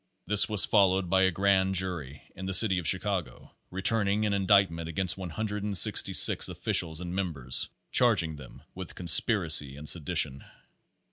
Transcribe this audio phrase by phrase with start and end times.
[0.25, 4.89] This was followed by a grand jury, in the city of Chicago, returning an indictment
[4.89, 10.43] against 166 officials and members, charging them with conspiracy and sedi tion.